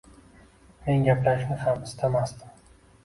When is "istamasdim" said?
1.91-2.57